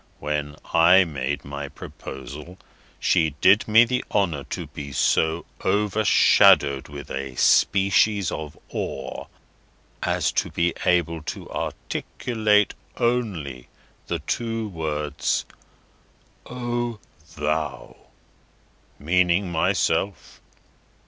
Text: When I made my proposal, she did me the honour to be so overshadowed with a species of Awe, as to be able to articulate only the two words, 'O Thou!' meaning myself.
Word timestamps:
When 0.17 0.55
I 0.73 1.03
made 1.03 1.45
my 1.45 1.69
proposal, 1.69 2.57
she 2.99 3.35
did 3.39 3.67
me 3.67 3.83
the 3.85 4.03
honour 4.11 4.45
to 4.45 4.65
be 4.65 4.91
so 4.93 5.45
overshadowed 5.63 6.87
with 6.87 7.11
a 7.11 7.35
species 7.37 8.31
of 8.31 8.57
Awe, 8.69 9.25
as 10.01 10.31
to 10.31 10.49
be 10.49 10.73
able 10.87 11.21
to 11.21 11.47
articulate 11.51 12.73
only 12.97 13.67
the 14.07 14.17
two 14.17 14.69
words, 14.69 15.45
'O 16.47 16.97
Thou!' 17.37 17.95
meaning 18.97 19.51
myself. 19.51 20.41